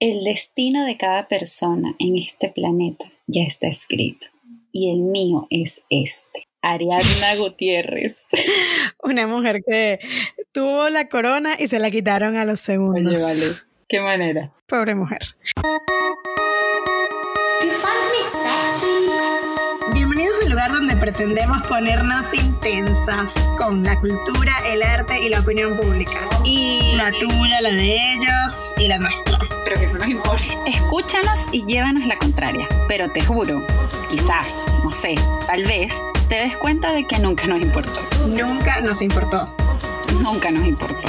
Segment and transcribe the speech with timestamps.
[0.00, 4.28] El destino de cada persona en este planeta ya está escrito
[4.70, 6.46] y el mío es este.
[6.62, 8.22] Ariadna Gutiérrez.
[9.02, 9.98] Una mujer que
[10.52, 13.12] tuvo la corona y se la quitaron a los segundos.
[13.12, 13.56] Oye, vale.
[13.88, 14.52] Qué manera.
[14.66, 15.20] Pobre mujer.
[20.98, 26.12] Pretendemos ponernos intensas con la cultura, el arte y la opinión pública.
[26.44, 29.38] Y La tuya, la de ellos y la nuestra.
[29.64, 30.44] pero que no nos importa.
[30.66, 32.66] Escúchanos y llévanos la contraria.
[32.88, 33.66] Pero te juro,
[34.10, 35.14] quizás, no sé,
[35.46, 35.92] tal vez,
[36.28, 38.00] te des cuenta de que nunca nos importó.
[38.28, 39.54] Nunca nos importó.
[40.22, 41.08] Nunca nos importó.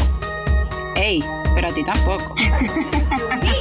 [0.95, 1.23] Ey,
[1.55, 2.35] pero a ti tampoco.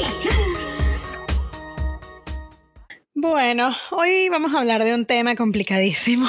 [3.21, 6.29] Bueno, hoy vamos a hablar de un tema complicadísimo.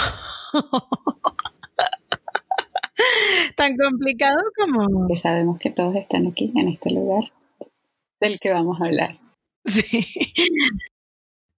[3.55, 5.07] Tan complicado como...
[5.07, 7.31] Que sabemos que todos están aquí, en este lugar
[8.20, 9.20] del que vamos a hablar.
[9.65, 10.03] Sí.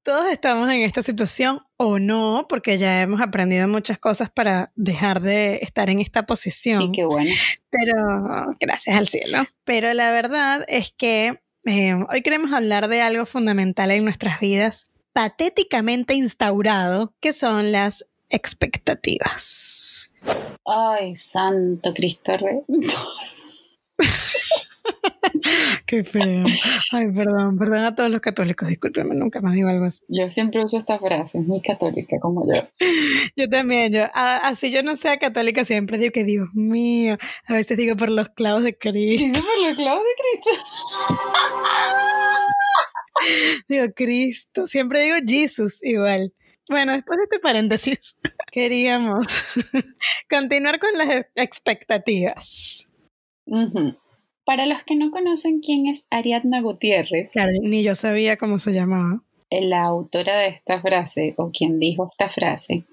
[0.04, 5.22] Todos estamos en esta situación o no, porque ya hemos aprendido muchas cosas para dejar
[5.22, 6.82] de estar en esta posición.
[6.82, 7.32] Y qué bueno.
[7.70, 9.46] Pero gracias al cielo.
[9.64, 14.91] Pero la verdad es que eh, hoy queremos hablar de algo fundamental en nuestras vidas,
[15.14, 20.10] patéticamente instaurado, que son las expectativas.
[20.66, 22.60] Ay, santo Cristo Rey.
[25.86, 26.44] Qué feo.
[26.92, 30.04] Ay, perdón, perdón a todos los católicos, discúlpenme, nunca más digo algo así.
[30.08, 32.62] Yo siempre uso esta frase, es muy católica como yo.
[33.36, 37.18] Yo también, yo, a- así yo no sea católica, siempre digo que Dios mío,
[37.48, 39.40] a veces digo por los clavos de Cristo.
[39.58, 40.52] Por los clavos de Cristo.
[43.68, 46.34] Digo Cristo, siempre digo Jesús igual.
[46.70, 48.16] Bueno, después de este paréntesis,
[48.52, 49.26] queríamos
[50.30, 52.88] continuar con las expectativas.
[54.46, 58.72] Para los que no conocen quién es Ariadna Gutiérrez, Claro, ni yo sabía cómo se
[58.72, 59.24] llamaba.
[59.50, 62.86] la autora de esta frase, o quien dijo esta frase,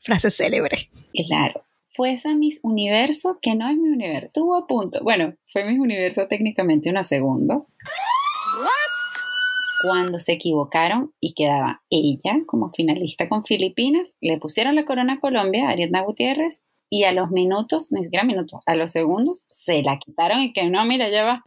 [0.00, 0.88] Frase célebre.
[1.26, 1.64] claro,
[1.94, 4.26] fue esa Miss Universo que no es mi universo.
[4.26, 5.00] Estuvo a punto.
[5.02, 7.64] Bueno, fue Miss Universo técnicamente unos segundos.
[9.82, 15.20] Cuando se equivocaron y quedaba ella como finalista con Filipinas, le pusieron la corona a
[15.20, 19.98] Colombia, Ariadna Gutiérrez, y a los minutos, ni siquiera minutos, a los segundos se la
[19.98, 21.44] quitaron y que no, mira, ya va.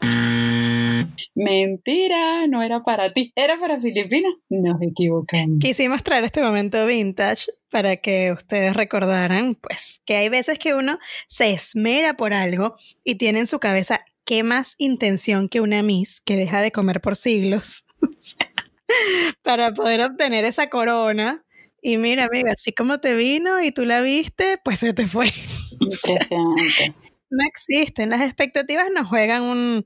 [1.34, 4.34] Mentira, no era para ti, era para Filipinas.
[4.50, 5.60] Nos equivocamos.
[5.60, 11.00] Quisimos traer este momento vintage para que ustedes recordaran, pues, que hay veces que uno
[11.28, 16.22] se esmera por algo y tiene en su cabeza qué más intención que una Miss
[16.22, 17.84] que deja de comer por siglos
[19.44, 21.44] para poder obtener esa corona.
[21.82, 25.28] Y mira, amiga, así como te vino y tú la viste, pues se te fue.
[25.80, 26.94] Impresionante.
[27.30, 28.10] No existen.
[28.10, 29.86] Las expectativas nos juegan un,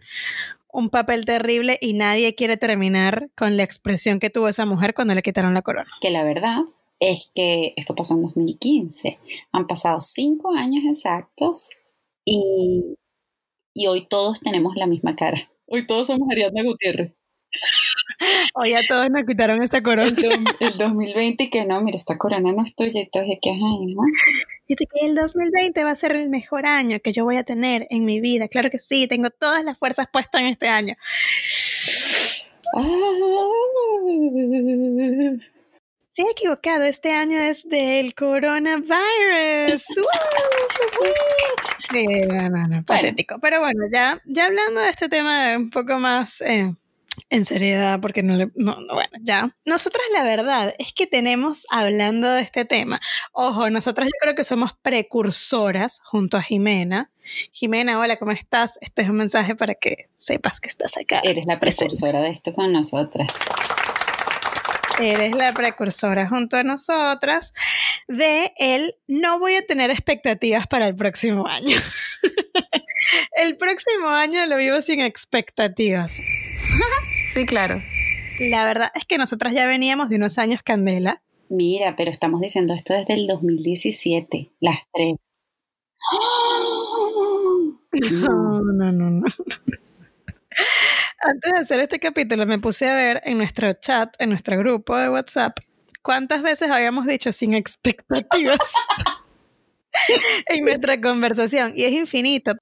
[0.74, 5.16] un papel terrible y nadie quiere terminar con la expresión que tuvo esa mujer cuando
[5.16, 5.90] le quitaron la corona.
[6.01, 6.59] Que la verdad
[7.00, 9.18] es que esto pasó en 2015.
[9.53, 11.69] Han pasado cinco años exactos
[12.25, 12.97] y,
[13.75, 15.47] y hoy todos tenemos la misma cara.
[15.68, 17.12] Hoy todos somos Ariadna Gutiérrez.
[18.53, 20.08] Hoy a todos nos quitaron esta corona.
[20.09, 23.38] El, do- el 2020 que no, mira, esta corona no es tuya y todos de
[23.41, 24.06] que ajá, ajá.
[24.68, 27.86] Dice que el 2020 va a ser el mejor año que yo voy a tener
[27.90, 28.47] en mi vida.
[28.47, 30.96] Claro que sí, tengo todas las fuerzas puestas en este año.
[32.75, 32.81] Ah.
[35.97, 39.84] Se ha equivocado, este año es del coronavirus.
[39.97, 40.06] ¡Uh!
[41.95, 43.39] Sí, no, no, no, patético.
[43.39, 46.73] Pero bueno, ya, ya hablando de este tema un poco más eh,
[47.29, 48.51] en seriedad, porque no le.
[48.56, 49.56] No, no, bueno, ya.
[49.66, 53.00] Nosotros, la verdad, es que tenemos hablando de este tema.
[53.31, 57.11] Ojo, nosotras yo creo que somos precursoras junto a Jimena.
[57.51, 58.77] Jimena, hola, ¿cómo estás?
[58.81, 61.22] Este es un mensaje para que sepas que estás acá.
[61.23, 63.27] Eres la precursora de esto con nosotras.
[65.00, 67.53] Eres la precursora junto a nosotras
[68.07, 71.78] de el no voy a tener expectativas para el próximo año.
[73.38, 76.22] el próximo año lo vivo sin expectativas.
[77.33, 77.81] Sí, claro.
[78.39, 81.21] La verdad es que nosotras ya veníamos de unos años candela.
[81.50, 85.15] Mira, pero estamos diciendo esto desde el 2017, las tres.
[88.12, 89.25] No, no, no, no.
[91.27, 94.95] Antes de hacer este capítulo me puse a ver en nuestro chat, en nuestro grupo
[94.95, 95.57] de WhatsApp,
[96.04, 98.60] cuántas veces habíamos dicho sin expectativas
[100.48, 101.74] en nuestra conversación.
[101.75, 102.54] Y es infinito.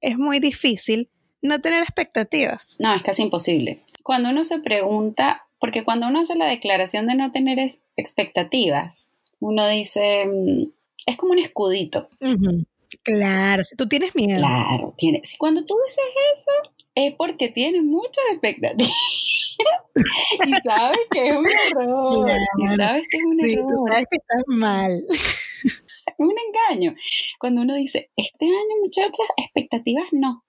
[0.00, 1.10] Es muy difícil
[1.42, 2.76] no tener expectativas.
[2.80, 3.84] No, es casi imposible.
[4.02, 7.60] Cuando uno se pregunta, porque cuando uno hace la declaración de no tener
[7.96, 10.72] expectativas, uno dice, mm,
[11.06, 12.08] es como un escudito.
[12.20, 12.66] Ujú.
[13.04, 14.40] Claro, si tú tienes miedo.
[14.40, 15.20] Claro, tiene.
[15.22, 16.04] Si cuando tú dices
[16.34, 16.72] eso,
[17.06, 18.92] es porque tienes muchas expectativas.
[20.46, 22.28] y sabes que es un error.
[22.58, 23.66] Y sabes que es un Sí, error.
[23.68, 25.04] tú sabes que estás mal.
[25.10, 25.82] Es
[26.18, 26.94] un engaño.
[27.38, 30.42] Cuando uno dice, este año, muchachas, expectativas no.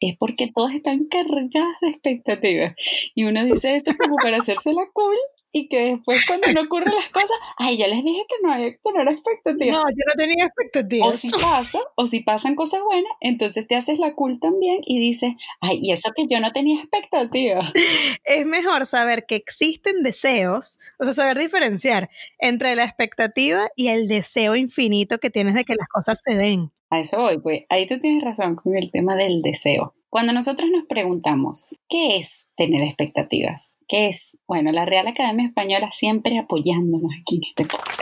[0.00, 2.74] Es porque todas están cargadas de expectativas.
[3.14, 5.16] Y uno dice eso como para hacerse la cool
[5.54, 8.72] y que después cuando no ocurren las cosas, ay, ya les dije que no hay
[8.72, 9.76] que poner expectativas.
[9.76, 11.16] No, yo no tenía O expectativas.
[11.16, 15.32] si pasa, o si pasan cosas buenas, entonces te haces la cool también y dices,
[15.60, 17.72] ay, y eso que yo no tenía expectativas.
[18.24, 24.08] Es mejor saber que existen deseos, o sea, saber diferenciar entre la expectativa y el
[24.08, 26.72] deseo infinito que tienes de que las cosas se den.
[26.90, 29.94] A eso voy, pues ahí tú tienes razón con el tema del deseo.
[30.10, 33.73] Cuando nosotros nos preguntamos, ¿qué es tener expectativas?
[33.86, 34.36] ¿Qué es?
[34.46, 38.00] Bueno, la Real Academia Española siempre apoyándonos aquí en este podcast.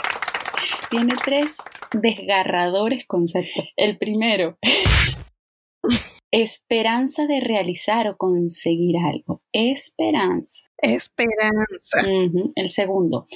[0.91, 1.57] Tiene tres
[1.93, 3.65] desgarradores conceptos.
[3.77, 4.59] El primero,
[6.31, 9.43] esperanza de realizar o conseguir algo.
[9.53, 10.69] Esperanza.
[10.79, 12.01] Esperanza.
[12.55, 13.27] El segundo,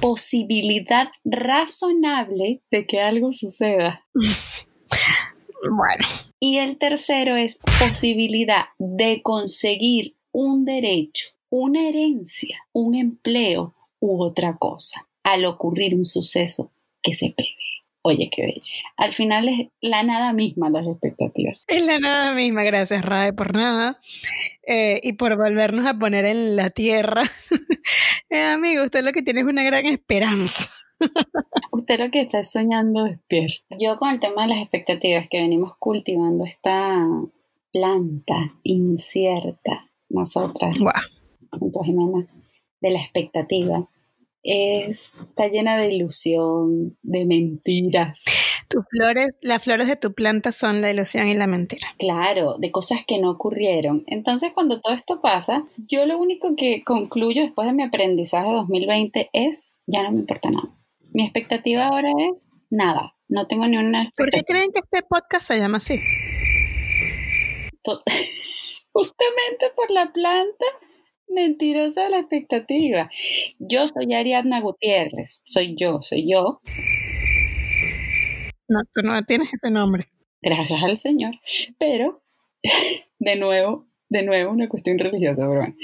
[0.00, 4.06] posibilidad razonable de que algo suceda.
[5.70, 6.04] Bueno,
[6.40, 14.56] Y el tercero es posibilidad de conseguir un derecho, una herencia, un empleo u otra
[14.56, 17.54] cosa al ocurrir un suceso que se prevé.
[18.02, 18.62] Oye, qué bello.
[18.96, 21.62] Al final es la nada misma las expectativas.
[21.68, 22.64] es la nada misma.
[22.64, 24.00] Gracias, Rae, por nada.
[24.66, 27.22] Eh, y por volvernos a poner en la tierra.
[28.30, 30.68] Eh, amigo, usted lo que tiene es una gran esperanza.
[31.70, 33.76] Usted lo que está es soñando despierto.
[33.78, 37.06] Yo con el tema de las expectativas que venimos cultivando esta
[37.70, 40.76] planta incierta, nosotras.
[41.58, 42.26] Junto a Jimena,
[42.80, 43.88] de la expectativa,
[44.42, 48.24] es- está llena de ilusión, de mentiras,
[48.68, 51.86] Tus flores, las flores de tu planta son la ilusión y la mentira.
[51.98, 54.02] claro, de cosas que no ocurrieron.
[54.08, 59.30] Entonces, cuando todo esto pasa, yo lo único que concluyo después de mi aprendizaje 2020
[59.32, 60.68] es, ya no me importa nada.
[61.12, 63.14] Mi expectativa ahora es nada.
[63.28, 64.46] No tengo ni una ¿Por qué expectativa.
[64.58, 66.00] creen que este podcast se llama así?
[68.92, 70.64] justamente por la planta
[71.28, 73.10] mentirosa de la expectativa.
[73.58, 76.60] Yo soy Ariadna Gutiérrez, soy yo, soy yo,
[78.68, 80.06] No, tú no tienes ese nombre.
[80.42, 81.34] gracias al Señor,
[81.78, 82.22] pero
[83.18, 85.74] de nuevo, de nuevo una cuestión religiosa, pero bueno.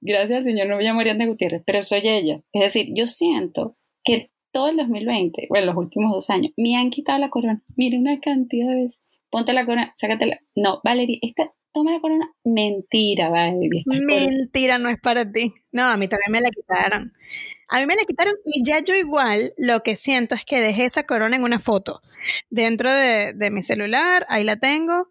[0.00, 2.42] Gracias al Señor no me llamo Ariadna Gutiérrez, pero soy ella.
[2.52, 6.90] Es decir, yo siento que todo el 2020, bueno, los últimos dos años, me han
[6.90, 7.62] quitado la corona.
[7.76, 9.00] Mira una cantidad de veces.
[9.30, 10.38] Ponte la corona, sácatela.
[10.54, 12.32] No, Valeria, esta, toma la corona.
[12.44, 15.52] Mentira, corona- Mentira, no es para ti.
[15.72, 17.12] No, a mí también me la quitaron.
[17.68, 20.84] A mí me la quitaron y ya yo igual lo que siento es que dejé
[20.86, 22.02] esa corona en una foto
[22.50, 25.10] dentro de, de mi celular, ahí la tengo,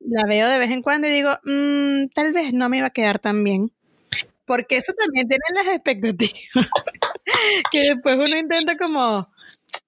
[0.00, 2.90] la veo de vez en cuando y digo, "Mm, tal vez no me iba a
[2.90, 3.72] quedar tan bien.
[4.46, 6.36] Porque eso también tiene las expectativas.
[7.72, 9.30] que después uno intenta como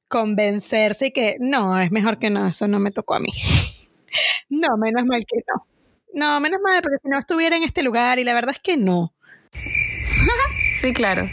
[0.08, 3.30] convencerse y que no, es mejor que no, eso no me tocó a mí.
[4.50, 5.66] no, menos mal que no.
[6.14, 8.76] No, menos mal, porque si no estuviera en este lugar y la verdad es que
[8.76, 9.12] no.
[10.80, 11.26] Sí, claro.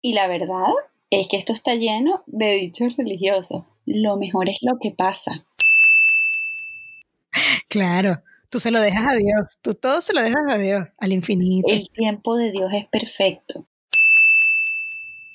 [0.00, 0.72] Y la verdad
[1.10, 3.62] es que esto está lleno de dichos religiosos.
[3.86, 5.46] Lo mejor es lo que pasa.
[7.68, 8.20] Claro,
[8.50, 11.72] tú se lo dejas a Dios, tú todo se lo dejas a Dios, al infinito.
[11.72, 13.64] El tiempo de Dios es perfecto.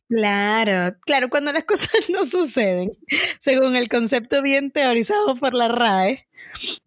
[0.10, 2.92] Claro, claro, cuando las cosas no suceden,
[3.40, 6.27] según el concepto bien teorizado por la RAE,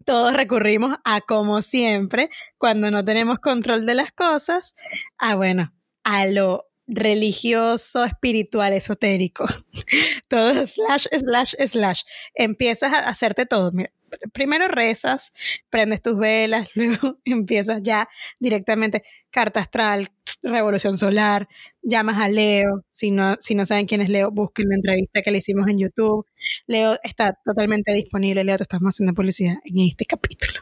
[0.04, 4.74] todos recurrimos a, como siempre, cuando no tenemos control de las cosas,
[5.18, 5.72] a bueno,
[6.04, 9.46] a lo religioso, espiritual, esotérico.
[10.28, 12.02] Todo slash, slash, slash.
[12.34, 13.70] Empiezas a hacerte todo.
[13.72, 13.92] Mira,
[14.32, 15.32] primero rezas,
[15.70, 20.08] prendes tus velas, luego empiezas ya directamente carta astral,
[20.42, 21.48] revolución solar,
[21.82, 22.84] llamas a Leo.
[22.90, 25.78] Si no, si no saben quién es Leo, busquen la entrevista que le hicimos en
[25.78, 26.26] YouTube.
[26.66, 28.44] Leo está totalmente disponible.
[28.44, 30.60] Leo, te estamos haciendo publicidad en este capítulo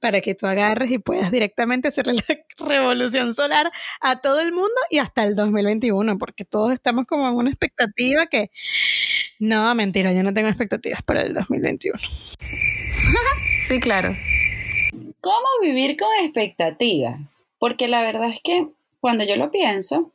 [0.00, 4.74] para que tú agarres y puedas directamente hacerle la revolución solar a todo el mundo
[4.90, 8.50] y hasta el 2021, porque todos estamos como en una expectativa que...
[9.38, 11.98] No, mentira, yo no tengo expectativas para el 2021.
[13.68, 14.16] Sí, claro.
[15.20, 17.20] ¿Cómo vivir con expectativas?
[17.58, 18.68] Porque la verdad es que
[19.00, 20.10] cuando yo lo pienso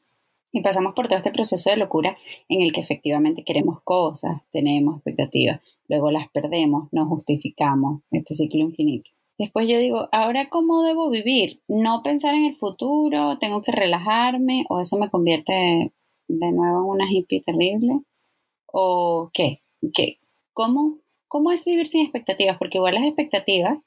[0.52, 2.18] y pasamos por todo este proceso de locura
[2.50, 8.62] en el que efectivamente queremos cosas, tenemos expectativas, luego las perdemos, nos justificamos, este ciclo
[8.62, 9.12] infinito.
[9.38, 11.62] Después yo digo, ¿ahora cómo debo vivir?
[11.68, 15.92] No pensar en el futuro, tengo que relajarme o eso me convierte
[16.28, 18.02] de nuevo en una hippie terrible.
[18.66, 19.62] ¿O qué?
[19.94, 20.20] ¿Qué?
[20.54, 22.58] ¿Cómo, ¿Cómo es vivir sin expectativas?
[22.58, 23.84] Porque igual las expectativas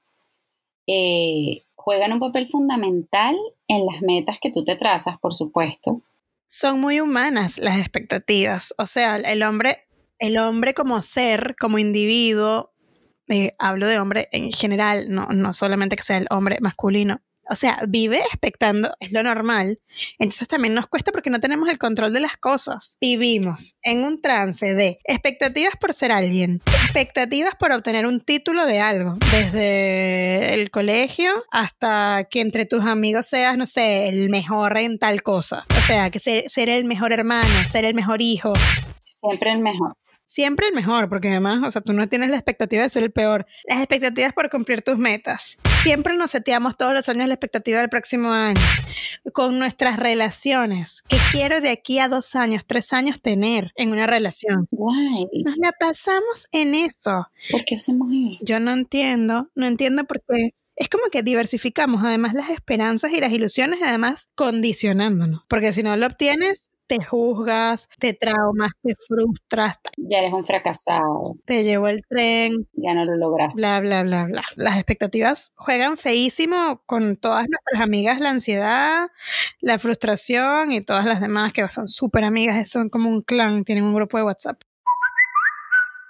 [0.86, 3.36] eh, juegan un papel fundamental
[3.68, 6.02] en las metas que tú te trazas, por supuesto.
[6.46, 8.74] Son muy humanas las expectativas.
[8.78, 9.86] O sea, el hombre,
[10.18, 12.72] el hombre como ser, como individuo,
[13.28, 17.54] eh, hablo de hombre en general, no, no solamente que sea el hombre masculino, o
[17.54, 19.80] sea, vive expectando, es lo normal.
[20.18, 22.96] Entonces también nos cuesta porque no tenemos el control de las cosas.
[23.00, 28.80] Vivimos en un trance de expectativas por ser alguien, expectativas por obtener un título de
[28.80, 34.98] algo, desde el colegio hasta que entre tus amigos seas, no sé, el mejor en
[34.98, 35.64] tal cosa.
[35.76, 38.52] O sea, que ser, el mejor hermano, ser el mejor hijo.
[39.20, 39.96] Siempre el mejor
[40.28, 43.10] siempre el mejor, porque además, o sea, tú no tienes la expectativa de ser el
[43.10, 43.46] peor.
[43.66, 45.56] Las expectativas por cumplir tus metas.
[45.82, 48.60] Siempre nos seteamos todos los años la expectativa del próximo año.
[49.32, 51.02] Con nuestras relaciones.
[51.08, 54.68] ¿Qué quiero de aquí a dos años, tres años tener en una relación?
[54.70, 55.26] Guay.
[55.44, 57.26] Nos la pasamos en eso.
[57.50, 58.46] ¿Por qué hacemos eso?
[58.46, 63.20] Yo no entiendo, no entiendo por qué es como que diversificamos además las esperanzas y
[63.20, 69.78] las ilusiones, además condicionándonos, porque si no lo obtienes, te juzgas, te traumas, te frustras.
[69.96, 71.36] Ya eres un fracasado.
[71.44, 72.66] Te llevó el tren.
[72.72, 73.54] Ya no lo logras.
[73.54, 74.42] Bla, bla, bla, bla.
[74.56, 79.08] Las expectativas juegan feísimo con todas nuestras amigas, la ansiedad,
[79.60, 83.84] la frustración y todas las demás que son súper amigas, son como un clan, tienen
[83.84, 84.62] un grupo de WhatsApp.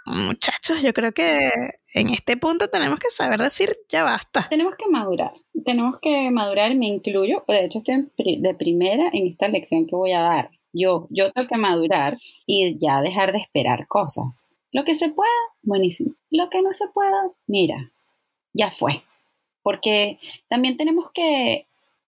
[0.07, 1.51] Muchachos, yo creo que
[1.93, 4.47] en este punto tenemos que saber decir ya basta.
[4.49, 5.33] Tenemos que madurar,
[5.67, 10.13] tenemos que madurar, me incluyo, de hecho estoy de primera en esta lección que voy
[10.13, 12.17] a dar yo, yo tengo que madurar
[12.47, 14.51] y ya dejar de esperar cosas.
[14.73, 15.31] Lo que se pueda,
[15.63, 16.15] buenísimo.
[16.31, 17.93] Lo que no se pueda, mira,
[18.53, 19.03] ya fue.
[19.63, 20.19] Porque
[20.49, 21.67] también tenemos que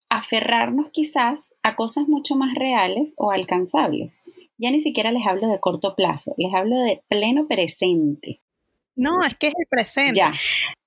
[0.08, 4.18] aferrarnos quizás a cosas mucho más reales o alcanzables.
[4.58, 8.40] Ya ni siquiera les hablo de corto plazo, les hablo de pleno presente.
[8.94, 10.18] No, es que es el presente.
[10.18, 10.32] Ya,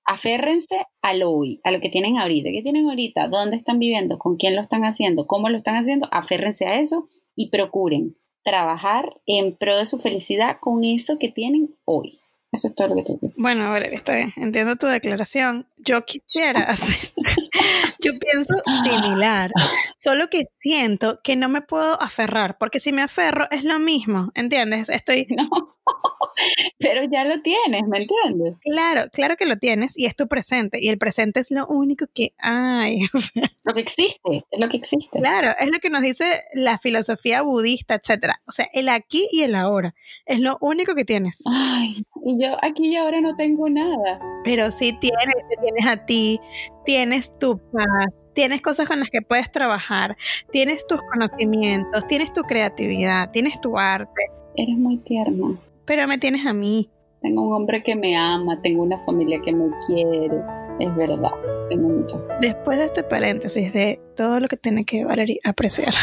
[0.04, 2.50] aférrense al hoy, a lo que tienen ahorita.
[2.52, 3.26] ¿Qué tienen ahorita?
[3.26, 4.18] ¿Dónde están viviendo?
[4.18, 5.26] ¿Con quién lo están haciendo?
[5.26, 6.06] ¿Cómo lo están haciendo?
[6.12, 11.74] Aférrense a eso y procuren trabajar en pro de su felicidad con eso que tienen
[11.84, 12.20] hoy.
[12.52, 13.42] Eso es todo lo que tú piensas.
[13.42, 14.32] Bueno, a ver, está bien.
[14.36, 15.66] Entiendo tu declaración.
[15.78, 17.12] Yo quisiera hacer.
[18.00, 19.50] Yo pienso similar.
[19.96, 22.58] Solo que siento que no me puedo aferrar.
[22.58, 24.30] Porque si me aferro es lo mismo.
[24.34, 24.88] ¿Entiendes?
[24.88, 25.26] Estoy.
[25.30, 25.48] No.
[26.78, 28.56] Pero ya lo tienes, ¿me entiendes?
[28.60, 30.78] Claro, claro que lo tienes y es tu presente.
[30.80, 33.00] Y el presente es lo único que hay.
[33.64, 35.18] lo que existe, es lo que existe.
[35.18, 38.40] Claro, es lo que nos dice la filosofía budista, etcétera.
[38.46, 39.94] O sea, el aquí y el ahora
[40.26, 41.42] es lo único que tienes.
[41.50, 44.20] Ay, y yo aquí y ahora no tengo nada.
[44.44, 46.40] Pero sí tienes, tienes a ti,
[46.84, 50.16] tienes tu paz, tienes cosas con las que puedes trabajar,
[50.50, 54.22] tienes tus conocimientos, tienes tu creatividad, tienes tu arte.
[54.56, 55.58] Eres muy tierna.
[55.84, 56.90] Pero me tienes a mí.
[57.20, 60.42] Tengo un hombre que me ama, tengo una familia que me quiere.
[60.78, 61.30] Es verdad,
[61.68, 62.26] tengo mucho.
[62.40, 65.94] Después de este paréntesis de todo lo que tiene que valer apreciar,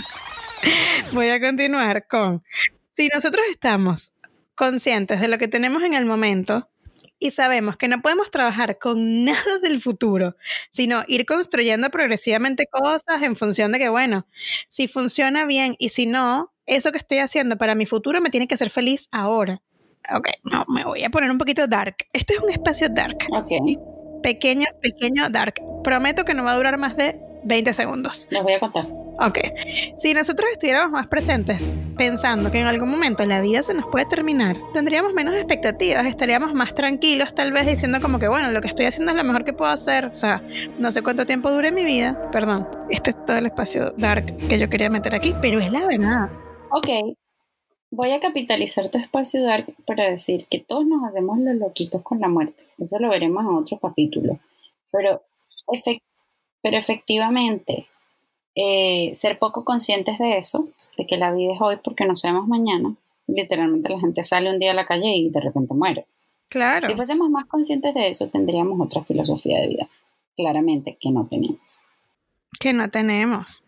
[1.12, 2.42] voy a continuar con,
[2.88, 4.12] si nosotros estamos
[4.54, 6.68] conscientes de lo que tenemos en el momento
[7.20, 10.36] y sabemos que no podemos trabajar con nada del futuro,
[10.70, 14.26] sino ir construyendo progresivamente cosas en función de que, bueno,
[14.66, 18.48] si funciona bien y si no, eso que estoy haciendo para mi futuro me tiene
[18.48, 19.62] que hacer feliz ahora.
[20.12, 21.96] Ok, no, me voy a poner un poquito dark.
[22.12, 23.18] Este es un espacio dark.
[23.30, 23.50] Ok.
[24.22, 25.60] Pequeño, pequeño dark.
[25.84, 28.26] Prometo que no va a durar más de 20 segundos.
[28.30, 28.86] Les voy a contar.
[29.20, 29.38] Ok.
[29.96, 34.06] Si nosotros estuviéramos más presentes, pensando que en algún momento la vida se nos puede
[34.06, 38.68] terminar, tendríamos menos expectativas, estaríamos más tranquilos, tal vez diciendo como que, bueno, lo que
[38.68, 40.06] estoy haciendo es lo mejor que puedo hacer.
[40.06, 40.42] O sea,
[40.78, 42.30] no sé cuánto tiempo dure mi vida.
[42.30, 45.86] Perdón, este es todo el espacio dark que yo quería meter aquí, pero es la
[45.86, 46.30] verdad.
[46.70, 46.88] Ok,
[47.90, 52.20] voy a capitalizar tu espacio dark para decir que todos nos hacemos los loquitos con
[52.20, 52.64] la muerte.
[52.78, 54.38] Eso lo veremos en otro capítulo.
[54.90, 55.22] Pero,
[56.62, 57.86] pero efectivamente,
[58.54, 62.48] eh, ser poco conscientes de eso, de que la vida es hoy porque no sabemos
[62.48, 62.94] mañana,
[63.26, 66.06] literalmente la gente sale un día a la calle y de repente muere.
[66.48, 66.88] Claro.
[66.88, 69.88] Si fuésemos más conscientes de eso, tendríamos otra filosofía de vida.
[70.36, 71.82] Claramente que no tenemos.
[72.58, 73.64] Que no tenemos.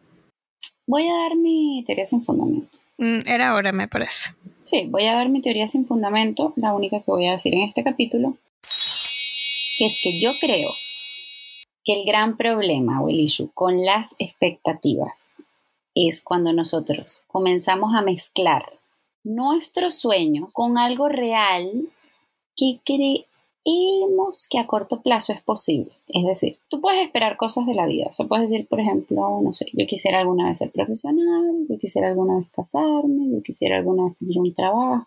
[0.87, 2.79] Voy a dar mi teoría sin fundamento.
[2.99, 4.35] Mm, era hora, me parece.
[4.65, 7.63] Sí, voy a dar mi teoría sin fundamento, la única que voy a decir en
[7.63, 8.37] este capítulo,
[9.79, 10.71] que es que yo creo
[11.85, 15.31] que el gran problema o el issue con las expectativas
[15.95, 18.65] es cuando nosotros comenzamos a mezclar
[19.25, 21.89] nuestros sueños con algo real
[22.57, 25.93] que creemos que a corto plazo es posible.
[26.09, 28.09] Es decir, tú puedes esperar cosas de la vida.
[28.19, 32.09] O puedes decir, por ejemplo, no sé, yo quisiera alguna vez ser profesional, yo quisiera
[32.09, 35.07] alguna vez casarme, yo quisiera alguna vez tener un trabajo,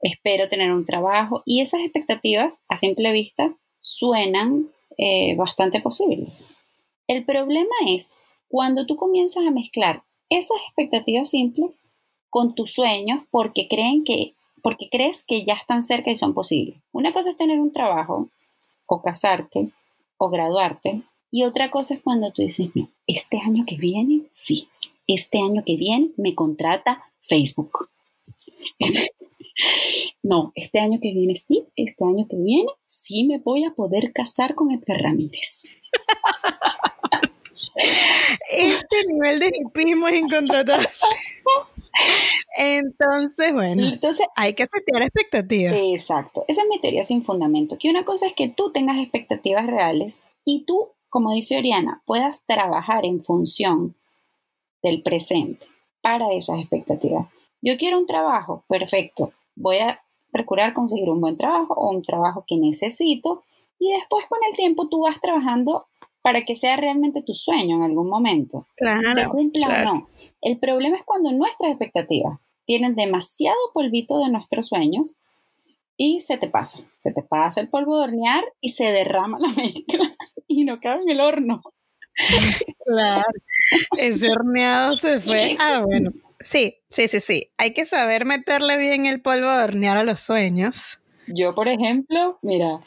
[0.00, 1.42] espero tener un trabajo.
[1.44, 6.28] Y esas expectativas, a simple vista, suenan eh, bastante posible.
[7.06, 8.14] El problema es
[8.48, 11.84] cuando tú comienzas a mezclar esas expectativas simples
[12.30, 16.78] con tus sueños porque creen que porque crees que ya están cerca y son posibles.
[16.90, 18.30] Una cosa es tener un trabajo
[18.86, 19.68] o casarte
[20.16, 24.68] o graduarte y otra cosa es cuando tú dices, no, este año que viene, sí,
[25.06, 27.88] este año que viene me contrata Facebook.
[30.22, 34.12] No, este año que viene sí, este año que viene sí me voy a poder
[34.12, 35.62] casar con Edgar Ramírez.
[38.56, 40.88] Este nivel de hipismo es incontratable.
[42.56, 45.74] Entonces, bueno, Entonces, hay que setear expectativas.
[45.76, 46.44] Exacto.
[46.48, 47.76] Esa es mi teoría sin fundamento.
[47.78, 52.44] Que una cosa es que tú tengas expectativas reales y tú, como dice Oriana, puedas
[52.46, 53.96] trabajar en función
[54.82, 55.66] del presente
[56.00, 57.28] para esas expectativas.
[57.62, 59.32] Yo quiero un trabajo, perfecto.
[59.56, 60.00] Voy a
[60.32, 63.44] procurar conseguir un buen trabajo o un trabajo que necesito
[63.78, 65.86] y después con el tiempo tú vas trabajando
[66.22, 68.66] para que sea realmente tu sueño en algún momento.
[68.76, 70.08] Claro, se cumpla o no.
[70.40, 75.18] El problema es cuando nuestras expectativas tienen demasiado polvito de nuestros sueños
[75.96, 76.82] y se te pasa.
[76.96, 80.16] Se te pasa el polvo de hornear y se derrama la mezcla
[80.48, 81.62] y no cabe en el horno.
[82.86, 83.24] Claro,
[83.98, 85.56] ese horneado se fue.
[85.60, 86.10] Ah, bueno.
[86.40, 87.50] Sí, sí, sí, sí.
[87.58, 91.00] Hay que saber meterle bien el polvo de hornear a los sueños.
[91.26, 92.80] Yo, por ejemplo, mira,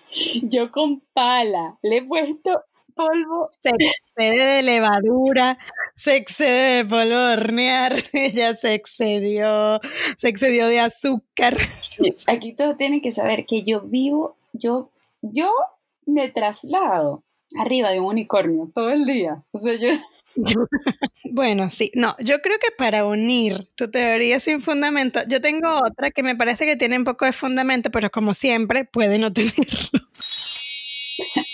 [0.43, 2.63] yo con pala le he puesto
[2.97, 3.49] polvo.
[3.61, 5.57] Se excede de levadura,
[5.95, 9.79] se excede de polvo de hornear, ella se excedió,
[10.17, 11.57] se excedió de azúcar.
[12.27, 15.51] Aquí todos tienen que saber que yo vivo, yo, yo
[16.05, 17.23] me traslado
[17.57, 19.43] arriba de un unicornio todo el día.
[19.51, 19.87] O sea, yo...
[21.31, 26.11] Bueno, sí, no, yo creo que para unir tu teoría sin fundamento, yo tengo otra
[26.11, 29.99] que me parece que tiene un poco de fundamento, pero como siempre puede no tenerlo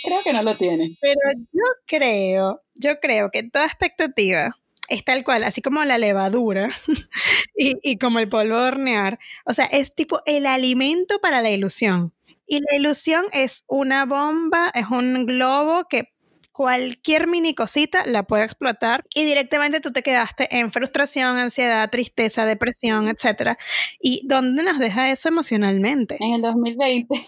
[0.04, 0.98] creo que no lo tiene.
[1.02, 1.20] Pero
[1.52, 4.58] yo creo, yo creo que toda expectativa
[4.90, 6.70] es tal cual, así como la levadura
[7.58, 9.20] y, y como el polvo de hornear.
[9.46, 12.14] O sea, es tipo el alimento para la ilusión.
[12.46, 16.13] Y la ilusión es una bomba, es un globo que
[16.54, 22.46] cualquier mini cosita la puede explotar y directamente tú te quedaste en frustración, ansiedad, tristeza,
[22.46, 23.58] depresión, etc.
[24.00, 26.18] ¿Y dónde nos deja eso emocionalmente?
[26.20, 27.28] En el 2020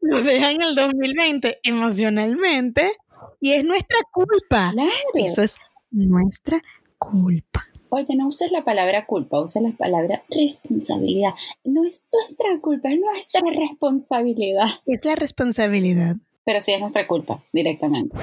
[0.00, 2.92] nos dejan en el 2020 emocionalmente
[3.40, 4.70] y es nuestra culpa.
[4.72, 4.90] Claro.
[5.14, 5.58] Eso es
[5.90, 6.62] nuestra
[6.98, 7.64] culpa.
[7.90, 11.32] Oye, no uses la palabra culpa, usa la palabra responsabilidad.
[11.64, 14.68] No es nuestra culpa, es nuestra responsabilidad.
[14.86, 16.16] Es la responsabilidad.
[16.48, 18.16] Pero sí es nuestra culpa, directamente.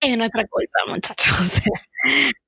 [0.00, 1.40] Es nuestra culpa, muchachos.
[1.40, 1.72] O sea,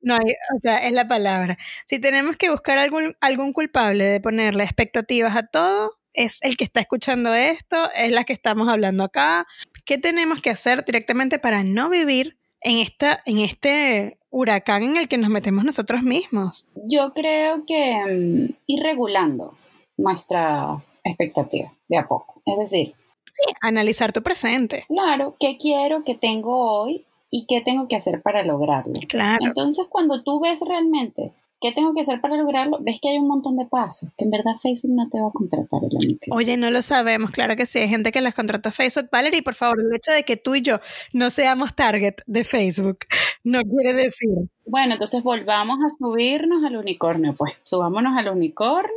[0.02, 1.58] no hay, o sea, es la palabra.
[1.84, 6.62] Si tenemos que buscar algún, algún culpable de ponerle expectativas a todo, es el que
[6.62, 9.48] está escuchando esto, es la que estamos hablando acá.
[9.84, 15.08] ¿Qué tenemos que hacer directamente para no vivir en, esta, en este huracán en el
[15.08, 16.68] que nos metemos nosotros mismos?
[16.88, 19.58] Yo creo que mm, ir regulando
[19.96, 22.40] nuestra expectativa de a poco.
[22.46, 22.94] Es decir,
[23.32, 24.84] sí, analizar tu presente.
[24.88, 28.92] Claro, ¿qué quiero, qué tengo hoy y qué tengo que hacer para lograrlo?
[29.08, 29.38] Claro.
[29.40, 32.78] Entonces, cuando tú ves realmente ¿Qué tengo que hacer para lograrlo?
[32.80, 35.30] Ves que hay un montón de pasos, que en verdad Facebook no te va a
[35.30, 38.72] contratar el año Oye, no lo sabemos, claro que sí, hay gente que las contrata
[38.72, 39.08] Facebook.
[39.12, 40.80] Valerie, por favor, el hecho de que tú y yo
[41.12, 42.98] no seamos target de Facebook
[43.44, 44.30] no quiere decir.
[44.66, 48.90] Bueno, entonces volvamos a subirnos al unicornio, pues subámonos al unicornio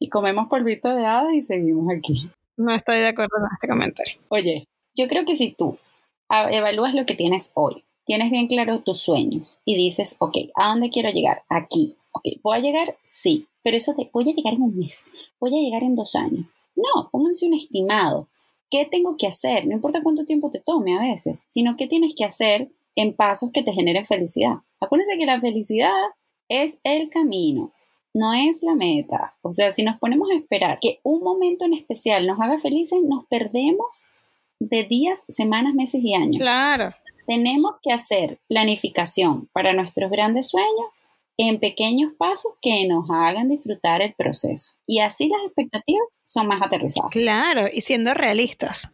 [0.00, 2.28] y comemos polvito de hadas y seguimos aquí.
[2.56, 4.14] No estoy de acuerdo con este comentario.
[4.28, 5.78] Oye, yo creo que si tú
[6.30, 10.90] evalúas lo que tienes hoy, tienes bien claro tus sueños y dices, ok, ¿a dónde
[10.90, 11.42] quiero llegar?
[11.48, 11.96] Aquí.
[12.12, 12.96] Ok, ¿puedo llegar?
[13.02, 15.04] Sí, pero eso de, voy a llegar en un mes,
[15.40, 16.46] voy a llegar en dos años.
[16.76, 18.28] No, pónganse un estimado.
[18.70, 19.66] ¿Qué tengo que hacer?
[19.66, 23.50] No importa cuánto tiempo te tome a veces, sino qué tienes que hacer en pasos
[23.52, 24.58] que te generen felicidad.
[24.80, 25.92] Acuérdense que la felicidad
[26.48, 27.72] es el camino,
[28.14, 29.34] no es la meta.
[29.42, 33.00] O sea, si nos ponemos a esperar que un momento en especial nos haga felices,
[33.02, 34.08] nos perdemos
[34.60, 36.38] de días, semanas, meses y años.
[36.38, 36.94] Claro.
[37.26, 40.86] Tenemos que hacer planificación para nuestros grandes sueños
[41.36, 44.74] en pequeños pasos que nos hagan disfrutar el proceso.
[44.86, 47.10] Y así las expectativas son más aterrizadas.
[47.10, 48.92] Claro, y siendo realistas.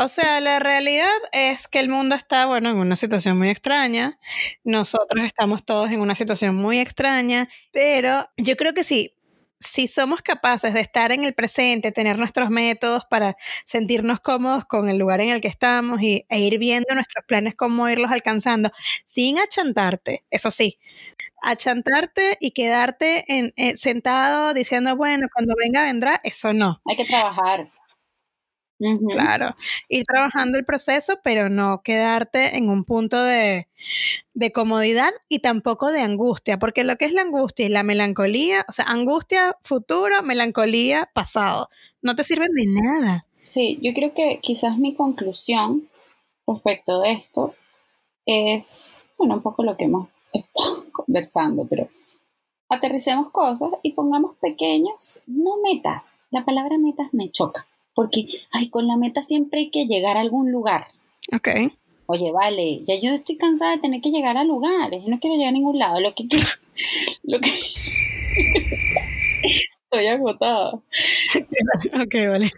[0.00, 4.20] O sea, la realidad es que el mundo está, bueno, en una situación muy extraña.
[4.62, 9.16] Nosotros estamos todos en una situación muy extraña, pero yo creo que sí,
[9.58, 13.34] si somos capaces de estar en el presente, tener nuestros métodos para
[13.64, 17.56] sentirnos cómodos con el lugar en el que estamos y, e ir viendo nuestros planes,
[17.56, 18.70] cómo irlos alcanzando,
[19.02, 20.78] sin achantarte, eso sí,
[21.42, 26.80] achantarte y quedarte en, eh, sentado diciendo, bueno, cuando venga vendrá, eso no.
[26.84, 27.68] Hay que trabajar.
[29.08, 29.56] Claro,
[29.88, 33.66] ir trabajando el proceso, pero no quedarte en un punto de,
[34.34, 38.64] de, comodidad y tampoco de angustia, porque lo que es la angustia y la melancolía,
[38.68, 41.70] o sea, angustia futuro, melancolía pasado,
[42.02, 43.26] no te sirven de nada.
[43.42, 45.88] Sí, yo creo que quizás mi conclusión
[46.46, 47.54] respecto de esto
[48.26, 51.88] es, bueno, un poco lo que hemos estado conversando, pero
[52.68, 56.04] aterricemos cosas y pongamos pequeños, no metas.
[56.30, 57.66] La palabra metas me choca,
[57.98, 60.86] porque, ay, con la meta siempre hay que llegar a algún lugar.
[61.34, 61.48] Ok.
[62.06, 65.48] Oye, vale, ya yo estoy cansada de tener que llegar a lugares, no quiero llegar
[65.48, 66.46] a ningún lado, lo que quiero,
[67.24, 67.50] lo que...
[69.42, 70.74] estoy agotada.
[70.74, 72.52] ok, vale.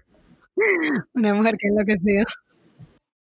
[1.15, 2.27] Una mujer que enloquecido.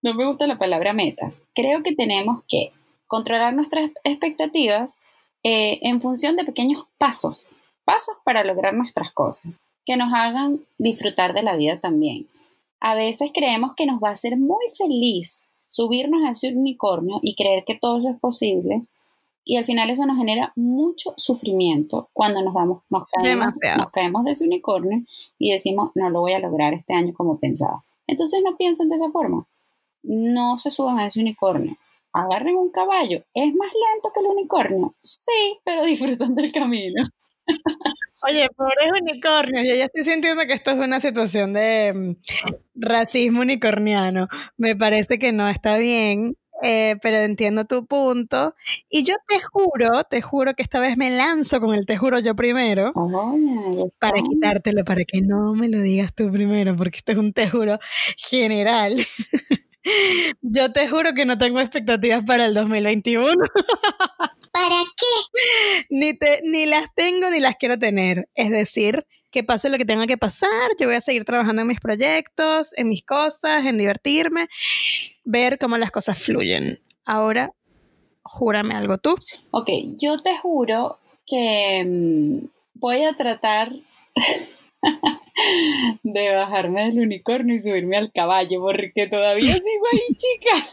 [0.03, 1.45] No me gusta la palabra metas.
[1.55, 2.71] Creo que tenemos que
[3.07, 5.01] controlar nuestras expectativas
[5.43, 7.51] eh, en función de pequeños pasos,
[7.87, 12.29] pasos para lograr nuestras cosas, que nos hagan disfrutar de la vida también.
[12.81, 17.35] A veces creemos que nos va a hacer muy feliz subirnos a ese unicornio y
[17.35, 18.83] creer que todo eso es posible,
[19.45, 24.25] y al final eso nos genera mucho sufrimiento cuando nos vamos, nos caemos, nos caemos
[24.25, 25.03] de ese unicornio
[25.39, 27.83] y decimos, no lo voy a lograr este año como pensaba.
[28.07, 29.47] Entonces no piensen de esa forma.
[30.03, 31.77] No se suban a ese unicornio
[32.13, 33.23] agarren un caballo.
[33.35, 34.95] ¿Es más lento que el unicornio?
[35.03, 37.03] Sí, pero disfrutan del camino.
[38.29, 42.13] Oye, pobres unicornios, yo ya estoy sintiendo que esto es una situación de mm,
[42.75, 44.29] racismo unicorniano.
[44.59, 48.55] Me parece que no está bien, eh, pero entiendo tu punto.
[48.91, 52.19] Y yo te juro, te juro que esta vez me lanzo con el te juro
[52.19, 52.93] yo primero.
[53.99, 57.49] para quitártelo, para que no me lo digas tú primero, porque esto es un te
[57.49, 57.79] juro
[58.17, 58.97] general.
[60.43, 63.33] Yo te juro que no tengo expectativas para el 2021.
[64.61, 65.87] ¿Para qué?
[65.89, 68.29] Ni, te, ni las tengo ni las quiero tener.
[68.35, 71.69] Es decir, que pase lo que tenga que pasar, yo voy a seguir trabajando en
[71.69, 74.49] mis proyectos, en mis cosas, en divertirme,
[75.25, 76.81] ver cómo las cosas fluyen.
[77.05, 77.55] Ahora,
[78.23, 79.17] júrame algo tú.
[79.51, 83.73] Ok, yo te juro que mm, voy a tratar
[86.03, 90.69] de bajarme del unicornio y subirme al caballo, porque todavía sigo ahí, chica.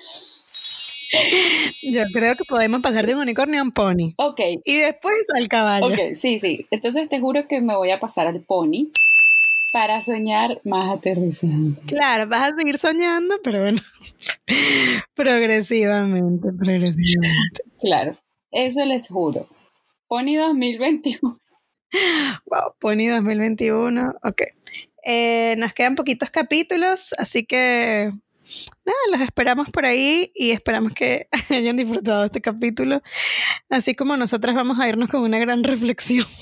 [1.83, 4.13] Yo creo que podemos pasar de un unicornio a un pony.
[4.17, 4.41] Ok.
[4.65, 5.87] Y después al caballo.
[5.87, 6.65] Ok, sí, sí.
[6.71, 8.91] Entonces te juro que me voy a pasar al pony
[9.71, 11.79] para soñar más aterrizando.
[11.85, 13.79] Claro, vas a seguir soñando, pero bueno,
[15.13, 17.63] progresivamente, progresivamente.
[17.79, 18.17] Claro,
[18.51, 19.47] eso les juro.
[20.07, 21.39] Pony 2021.
[22.45, 24.41] Wow, Pony 2021, ok.
[25.05, 28.11] Eh, nos quedan poquitos capítulos, así que
[28.85, 33.01] nada, los esperamos por ahí y esperamos que hayan disfrutado este capítulo,
[33.69, 36.25] así como nosotras vamos a irnos con una gran reflexión.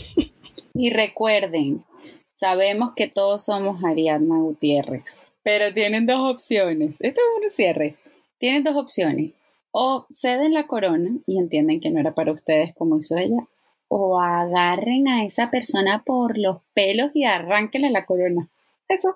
[0.77, 1.85] Y recuerden,
[2.29, 6.97] sabemos que todos somos Ariadna Gutiérrez, pero tienen dos opciones.
[6.99, 7.95] Esto es un cierre.
[8.39, 9.31] Tienen dos opciones.
[9.71, 13.47] O ceden la corona y entienden que no era para ustedes como hizo ella,
[13.87, 18.49] o agarren a esa persona por los pelos y arránquenle la corona.
[18.89, 19.15] Eso.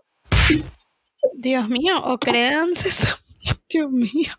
[1.34, 2.90] Dios mío, o créanse.
[3.70, 4.34] Dios mío.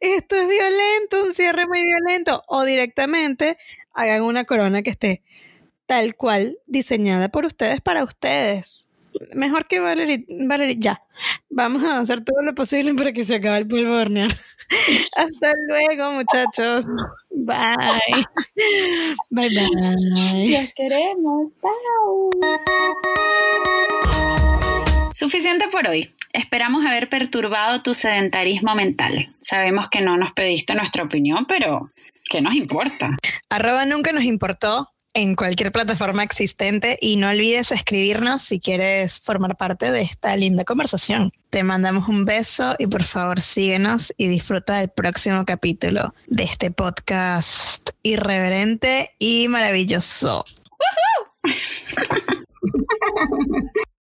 [0.00, 2.42] Esto es violento, un cierre muy violento.
[2.46, 3.58] O directamente
[3.92, 5.22] hagan una corona que esté
[5.86, 8.88] tal cual diseñada por ustedes para ustedes.
[9.34, 11.02] Mejor que Valerie, Valerie, ya.
[11.50, 13.96] Vamos a hacer todo lo posible para que se acabe el polvo.
[15.16, 16.84] Hasta luego, muchachos.
[17.30, 18.26] Bye.
[19.30, 20.60] Bye, bye.
[20.60, 21.52] Los queremos.
[25.12, 26.10] Suficiente por hoy.
[26.32, 29.34] Esperamos haber perturbado tu sedentarismo mental.
[29.40, 31.90] Sabemos que no nos pediste nuestra opinión, pero
[32.28, 33.16] ¿qué nos importa?
[33.48, 39.56] Arroba nunca nos importó en cualquier plataforma existente y no olvides escribirnos si quieres formar
[39.56, 41.32] parte de esta linda conversación.
[41.50, 46.70] Te mandamos un beso y por favor síguenos y disfruta del próximo capítulo de este
[46.70, 50.44] podcast irreverente y maravilloso.